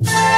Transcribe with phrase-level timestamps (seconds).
[0.00, 0.26] you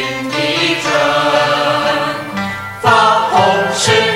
[0.00, 0.34] 心的
[0.82, 0.88] 真，
[2.80, 4.09] 发红誓。